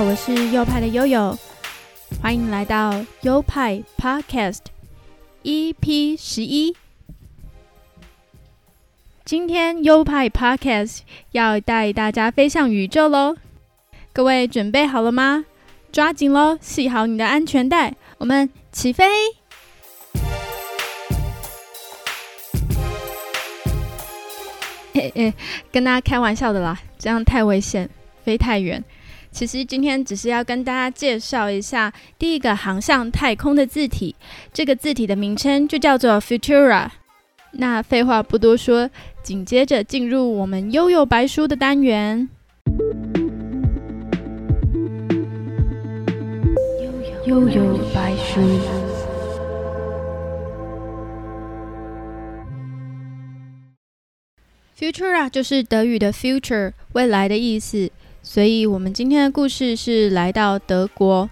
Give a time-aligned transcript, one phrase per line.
[0.00, 1.36] 我是优派的悠悠，
[2.20, 4.60] 欢迎来到优派 Podcast
[5.42, 6.76] EP 十一。
[9.24, 10.98] 今天优派 Podcast
[11.32, 13.36] 要带大家飞向宇宙喽！
[14.12, 15.46] 各位准备好了吗？
[15.90, 19.06] 抓紧喽，系好你的安全带，我们起飞！
[24.92, 25.34] 嘿嘿，
[25.72, 27.88] 跟大家开玩笑的啦，这样太危险，
[28.22, 28.84] 飞太远。
[29.36, 34.16] 其实今天只是要跟大家介绍一下第一个航向太空的字体，
[34.50, 36.88] 这个字体的名称就叫做 Futura。
[37.50, 38.88] 那废话不多说，
[39.22, 42.30] 紧接着进入我们悠悠白书的单元。
[47.26, 48.40] 悠悠白书。
[54.78, 57.90] Futura 就是德语的 future，未来的意思。
[58.28, 61.30] 所以，我们今天的故事是来到德国，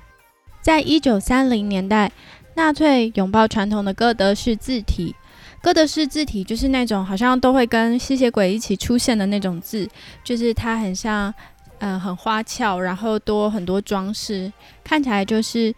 [0.62, 2.12] 在一九三零年代，
[2.54, 5.12] 纳粹拥抱传统的哥德式字体。
[5.60, 9.88] 哥德式字体就是那种好像都会跟吸血鬼一起出现的那种字，
[10.22, 11.34] 就是它很像，
[11.80, 14.50] 嗯，很花俏，然后多很多装饰，
[14.84, 15.74] 看起来就是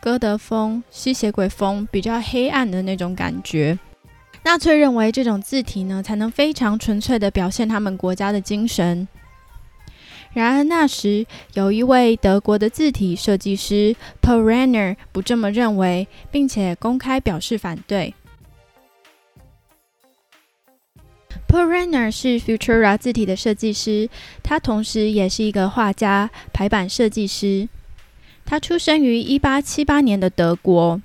[0.00, 3.76] 哥德风、吸血鬼风，比较黑暗的那种感觉。
[4.44, 9.08] 纳粹认为这种字体呢，才能非常纯粹的表现他们国家的精神。
[10.32, 18.14] 然而那时，有一位德国的字体设计师 Paul Renner 不这么认为，并且公开表示反对。
[21.48, 24.08] Paul Renner 是 Futura 字体的设计师，
[24.42, 27.68] 他同时也是一个画家、排版设计师。
[28.44, 31.00] 他出生于1878年的德国。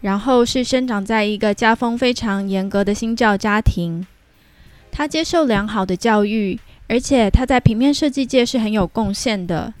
[0.00, 4.06] 然后是生长在一个家风非常严格的新教家庭，
[4.92, 6.56] 他接受良好的教育，
[6.88, 9.72] 而且他在平面设计界是很有贡献的。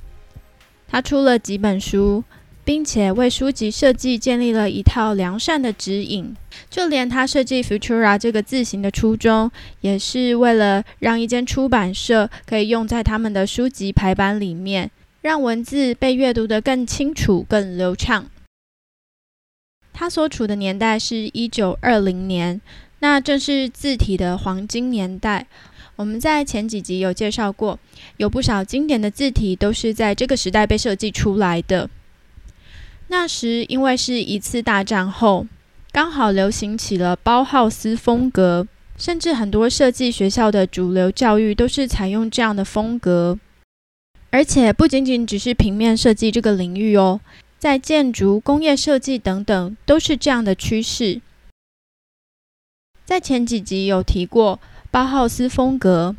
[0.86, 2.22] 他出了几本书，
[2.64, 6.34] 并且为书籍设计建立了一套良善的指引。
[6.70, 14.90] 就连他设计 Futura 这个字形的初衷，也是为了让一间出版社可以用在他们的书籍排版里面，
[15.22, 18.26] 让文字被阅读得更清楚、更流畅。
[19.92, 22.60] 他所处的年代是一九二零年，
[23.00, 25.46] 那正是字体的黄金年代。
[25.98, 27.76] 我们在前几集有介绍过，
[28.18, 31.90] 有不少经典的字体都是在这个时代被设计出来的。
[33.08, 35.44] 那时因为是一次大战后，
[35.90, 43.36] 刚好流行起了包浩斯风格，甚至很多设计学校的主流教育都是采用这样的风格。
[44.30, 47.20] 而且不仅仅只是平面设计这个领域哦。
[47.58, 51.20] 在建筑、工业设计等等，都是这样的趋势。
[53.04, 54.60] 在前几集有提过
[54.90, 56.16] 包浩斯风格，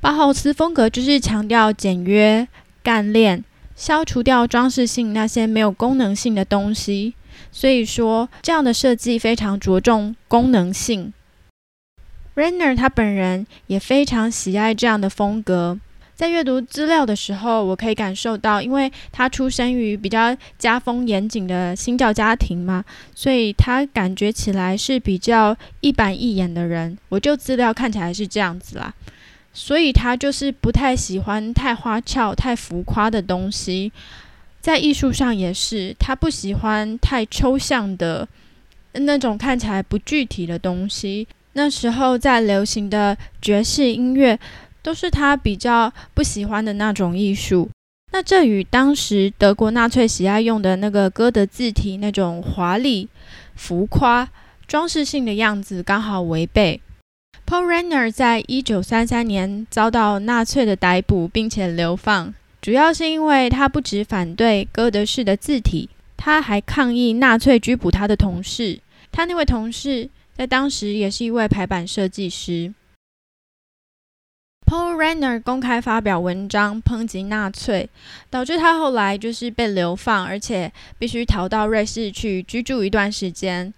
[0.00, 2.46] 包浩斯风格就是强调简约、
[2.82, 3.42] 干练，
[3.74, 7.14] 消除掉装饰性那些没有功能性的东西。
[7.50, 11.12] 所以说，这样的设计非常着重功能性。
[12.34, 15.78] Renner 他本人也非常喜爱这样的风格。
[16.22, 26.96] 在阅读资料的时候，我可以感受到，因为他出生于比较家风严谨的新教家庭嘛，所以他感觉起来是比较一板一眼的人。
[27.08, 28.94] 我就资料看起来是这样子啦，
[29.52, 33.90] 所以他就是不太喜欢太花俏、太浮夸的东西。
[34.60, 38.28] 在艺术上也是，他不喜欢太抽象的
[38.92, 41.26] 那种看起来不具体的东西。
[41.54, 44.38] 那时候在流行的爵士音乐。
[44.82, 47.70] 都是他比较不喜欢的那种艺术。
[48.12, 53.08] 那这与当时德国纳粹喜爱用的那个歌德字体那种华丽、
[53.54, 54.28] 浮夸、
[54.66, 56.80] 装饰性的样子刚好违背。
[57.46, 68.78] Paul Renner 在一九三三年遭到纳粹的逮捕，并且流放，主要是因为他不只反对歌德式的字体，他还抗议纳粹拘捕他的同事。
[69.10, 72.72] 他那位同事在当时也是一位排版设计师。
[74.72, 77.90] Paul Renner 公开发表文章抨击纳粹，
[78.30, 83.74] 导致他后来就是被流放，而且必须逃到瑞士去居住一段时间。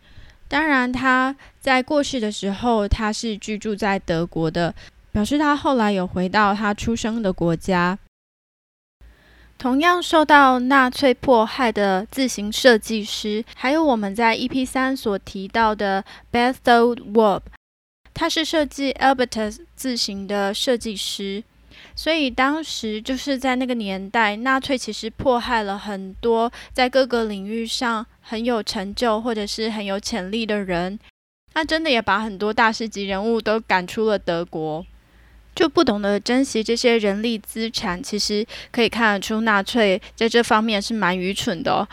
[0.47, 4.73] 当然，他在过世的时候，他是居住在德国的，
[5.11, 7.99] 表示他后来有回到他出生的国家。
[9.59, 17.41] 同样受到纳粹迫害的自行设计师，还有我们在 EP 三所提到的 Berthold Warp。
[18.15, 21.43] 他是设计 Albertus 字形的设计师，
[21.97, 30.99] 所以当时就是在那个年代，纳粹其实迫害了很多在各个领域上很有成就或者是很有潜力的人。
[31.53, 34.87] 他真的也把很多大师级人物都赶出了德国。
[35.55, 41.89] 就不懂得珍惜这些人力资产，其实可以看得出纳粹在这方面是蛮愚蠢的。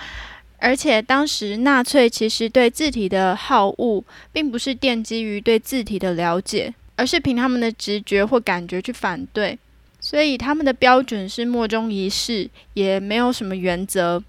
[0.61, 9.57] 而且当时纳粹其实对字体的好恶，并不是奠基于对字体的了解，而是凭他们的直觉或感觉去反对，
[9.99, 14.23] 所以他们的标准是莫衷一是，也没有什么原则。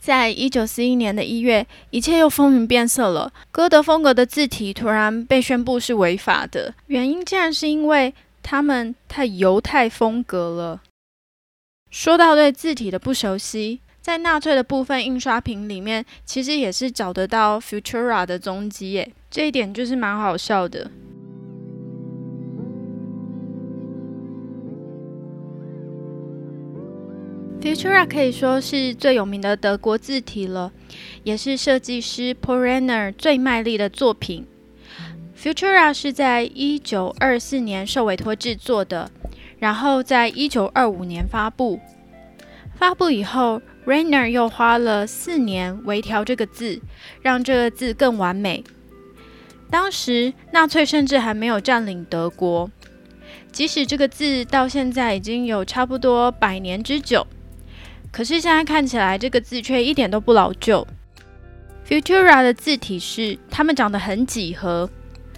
[0.00, 3.32] 在一九四一年的一月，一切又风云变色了。
[3.50, 10.80] 歌德风格的字体突然被宣布是违法的，原因竟然是因为他们太犹太风格了。
[11.90, 20.90] 说到对字体的不熟悉，在纳粹的部分印刷品里面，其实也是找得到 Futura 的踪迹耶，这一点就是蛮好笑的。
[27.60, 30.72] Futura 可以说是最有名的德国字体了，
[31.24, 34.46] 也是设计师 p o r e n e r 最卖力的作品。
[35.36, 39.10] Futura 是在一九二四年受委托制作的，
[39.58, 41.78] 然后在一九二五年发布。
[42.76, 46.78] 发布以后，Rainer 又花了四年微调这个字，
[47.22, 48.62] 让这个字更完美。
[49.70, 52.70] 当时纳粹甚至还没有占领德国，
[53.50, 57.26] 即使这个字到现在已经有差不多百年之久。
[58.12, 60.86] 可是现在看起来，这个字却一点都不老旧。
[61.86, 64.90] Futura 的字体是，它们长得很几何，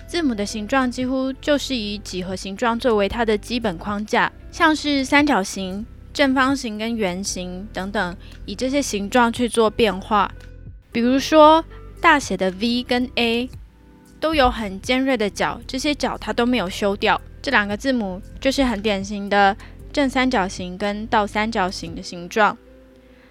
[0.09, 8.17] 字母的形状几乎就是以几何形状作为它的基本框架，像是三角形、正方形跟圆形等等，
[8.47, 10.31] 以这些形状去做变化。
[10.93, 11.65] 比如说
[12.01, 13.49] 大写的 V 跟 A
[14.19, 17.21] 都有很尖锐的角，这些角它都没有修掉。
[17.43, 19.57] 这两个字母就是很典型的。
[19.93, 22.57] 正三角形跟倒三角形的形状，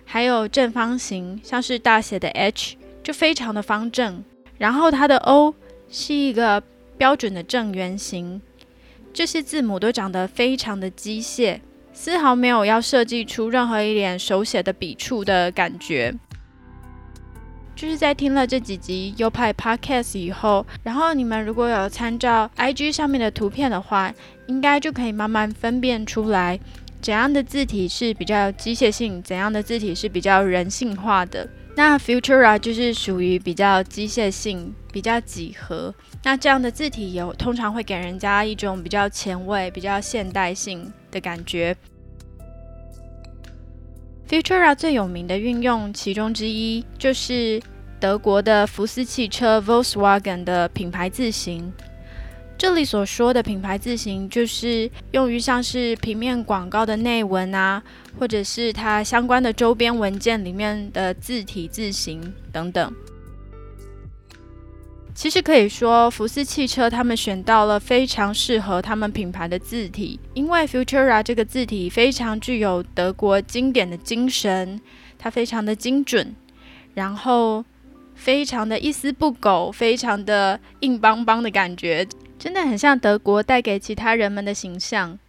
[0.03, 4.21] 还有正方形，像是大写的 H 就非常的方正，
[4.57, 5.55] 然后它的 O
[5.89, 6.61] 是一个
[6.97, 8.41] 标准的正圆形，
[9.13, 11.61] 这些字母都长得非常的机械，
[12.01, 16.16] 丝毫没有要设计出任何一点手写的笔触的感觉。
[17.75, 24.13] 就是在听了这几集优派 Podcast 以后，然后你们如果有参照 IG 上面的图片的话，
[24.48, 26.57] 应该就可以慢慢分辨出来，
[27.01, 31.50] 怎样的字体是比较机械性，怎样的字体是比较人性化的。
[31.75, 35.94] 那 Futura 就是属于比较机械性、比较几何。
[36.24, 41.75] 那这样的字体有通常会给人家一种比较前卫、比较现代性的感觉。
[44.27, 47.59] Futura 最有名的运用其中之一，就是
[48.00, 51.74] 德国的福斯汽车 Volkswagen 的品牌字型。
[52.56, 57.81] 这里所说的品牌字型，就是用于像是平面广告的内文啊，
[58.19, 62.94] 或者是它相关的周边文件里面的字体字型等等。
[65.19, 74.80] 其实可以说，福斯汽车他们选到了非常适合他们品牌的字体，因为 Futura 这个字体非常具有德国经典的精神，
[75.18, 76.33] 它非常的精准，
[76.94, 77.66] 然后
[78.16, 82.07] 非常的一丝不苟，非常的硬邦邦的感觉，
[82.38, 85.19] 真的很像德国带给其他人们的形象。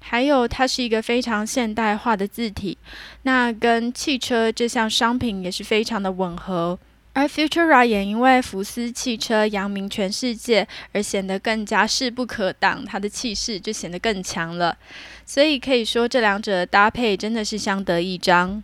[0.00, 2.76] 还有，它是一个非常现代化的字体，
[3.22, 6.76] 那跟汽车这项商品也是非常的吻合。
[7.14, 14.76] 而 Futura 也因为福斯汽车扬名全世界而显得更加势不可挡，它的气势就显得更强了。
[15.24, 18.62] 所以可以说这两者的搭配真的是相得益彰。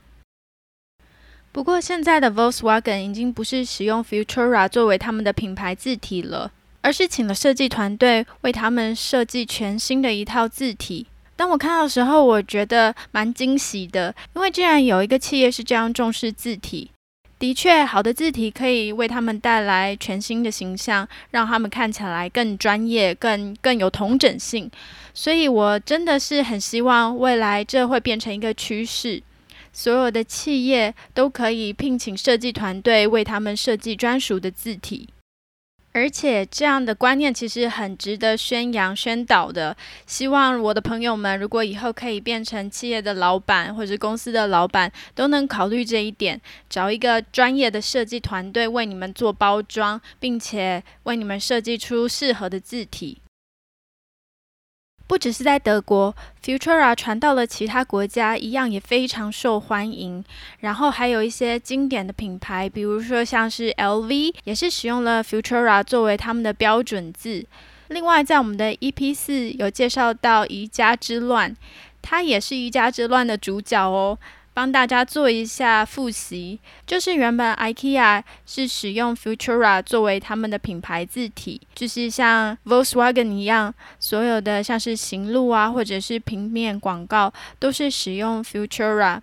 [1.52, 11.06] 不过现在的 Volkswagen 已经不是使用 Futura 作为他们的品牌字体了，而是请了设计团队为他们设计全新的一套字体。
[11.36, 16.90] 当我看到的时候，我觉得蛮惊喜的，因为竟然有一个企业是这样重视字体。
[17.40, 24.70] 的确，好的字体可以为他们带来全新的形象，让他们看起来更专业、更更有同整性。
[25.14, 29.22] 所以，我真的是很希望未来这会变成一个趋势，
[29.72, 35.08] 所有的企业都可以聘请设计团队为他们设计专属的字体。
[35.92, 39.76] 而且这样的观念其实很值得宣扬宣导的。
[40.06, 53.20] 希望我的朋友们，如果以后可以变成企业的老板或者公司的老板，都能考虑这一点，找一个专业的设计团队为你们做包装，并且为你们设计出适合的字体。
[55.10, 60.24] 不只是在德国，Futura 传到了其他国家，一样也非常受欢迎。
[60.60, 67.44] 然后还有一些经典的品牌，比如说像是 LV，也是使用了 Futura 作为他们的标准字。
[67.88, 71.56] 另外，在我们的 EP 四有介绍到宜家之乱，
[72.00, 74.16] 它也是宜家之乱的主角哦。
[74.52, 89.20] 帮大家做一下复习，就是原本 IKEA 是使用 Futura 作为他们的品牌字体，就是像 Volkswagen 一样，所有的像是行路啊，或者是平面广告都是使用 Futura。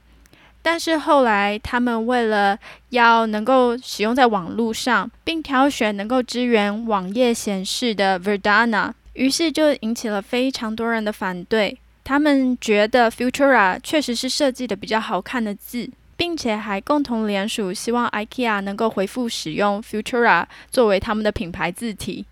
[0.64, 2.58] 但是后来他们为了
[2.90, 11.78] 要能够使用在网络上，并挑选能够支援网页显示的 Verdana，于是就引起了非常多人的反对。
[12.08, 22.26] 他们觉得 Futura 确实是设计的比较好看的字，并且还共同联署，希望 IKEA 能够回复使用 Futura 作为他们的品牌字体。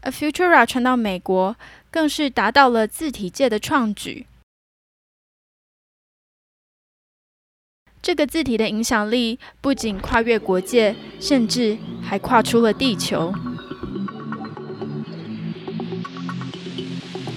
[0.00, 1.54] A Futura 传到美国，
[1.92, 4.26] 更是达到了字体界的创举。
[8.02, 13.32] 这个字体的影响力不仅跨越国界，甚至还跨出了地球。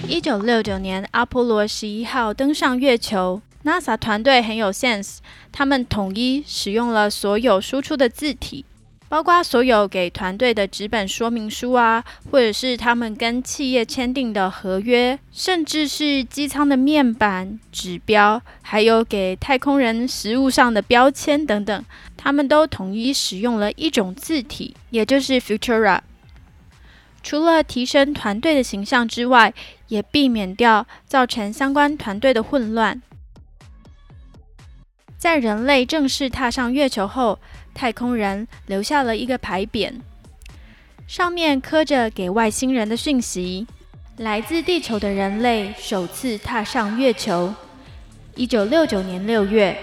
[0.06, 5.18] 一九六九年，阿波罗十一号登上月球，NASA 团队很有 sense，
[5.50, 8.66] 他们统一使用了所有输出的字体，
[9.08, 21.84] 包括所有给团队的纸本说明书啊，或者是他们跟企业签订的合约，甚至是机舱的面板、指标，还有给太空人食物上的标签等等，
[22.16, 26.00] 他们都统一使用了一种字体，也就是 Futura。
[27.22, 29.54] 除了提升团队的形象之外，
[29.94, 33.00] 也避免掉造成相关团队的混乱。
[35.16, 37.38] 在人类正式踏上月球后，
[37.72, 39.92] 太空人留下了一个牌匾，
[41.06, 43.68] 上面刻着给外星人的讯息：
[44.16, 47.54] 来自地球的人类首次踏上月球。
[48.34, 49.78] 一九六九年六月，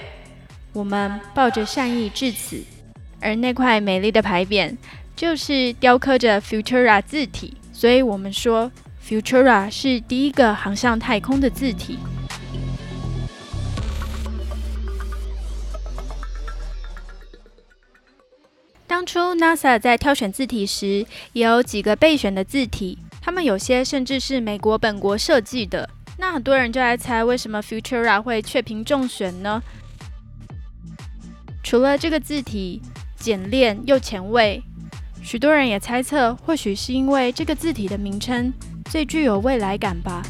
[0.74, 2.62] 我们抱着善意至此。
[3.22, 4.76] 而那块美丽的牌匾。
[5.14, 8.72] 就是雕刻着 Futura 字体，所以我们说
[9.04, 12.00] Futura 是第一个航向太空的字体。
[18.88, 25.90] 当初 NASA 在挑选字体时，也有几个备选的字体，他们有些甚至是美国本国设计的。
[26.18, 29.62] 那很多人就来猜，为什么 Futura 会确评中选呢？
[31.64, 32.82] 除了这个字体
[33.18, 34.64] 简练又前卫。
[35.24, 38.52] 许多人也猜测，或许是因为这个字体的名称
[38.90, 40.22] 最具有未来感吧。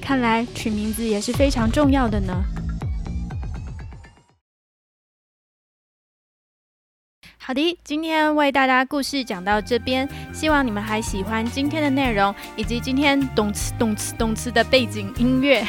[0.00, 2.42] 看来取名字也是非常重要的呢。
[7.38, 15.64] 好的，今天为大家故事讲到这边，希望你们还喜欢今天的内容，以及今天动词、动词、动词的背景音乐。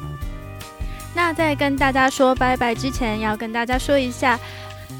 [1.14, 4.38] 那在跟大家说拜拜之前，要跟大家说一下。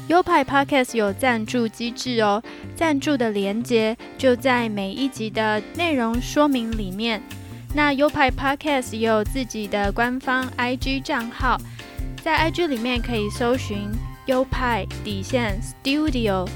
[0.07, 2.41] 优派 Podcast 有赞助机制哦，
[2.75, 7.21] 赞助的连接就在每一集的内容说明里面。
[7.73, 11.57] 那优派 Podcast 也有自己的官方 IG 账号，
[12.21, 13.89] 在 IG 里面可以搜寻
[14.25, 16.47] 优派底线 Studio，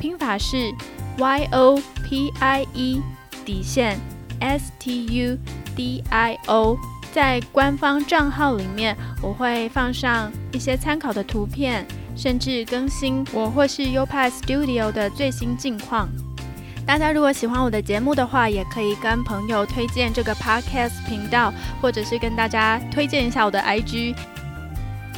[0.00, 0.72] 拼法是
[1.18, 3.02] Y O P I E
[3.44, 3.98] 底线
[4.40, 5.38] S T U
[5.76, 6.78] D I O。
[7.10, 11.86] 在官方账号里面，我会放上一些参考的图片。
[12.18, 16.08] 甚至更新我或是 U p a Studio 的最新近况。
[16.84, 24.16] 大家如果喜欢我的节目的话，也可以跟朋友推荐这个 Podcast 频道，或者是跟大家推荐一下我的 IG。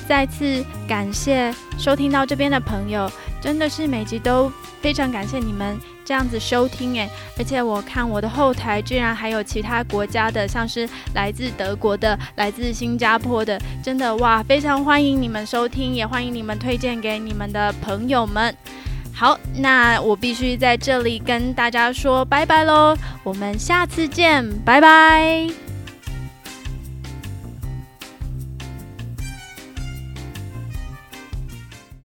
[0.07, 4.53] 再次感谢收听到这边的朋友，真的是每集都
[4.83, 5.79] 非常感谢你们
[6.11, 18.53] 这样子收听诶，而且我看我的后台居然还有其他国家的，像是来自德国的、来自新加坡的，真的哇，非常欢迎你们收听，也欢迎你们推荐给你们的朋友们。
[19.15, 25.70] 好，那我必须在这里跟大家说拜拜喽，我们下次见，拜拜。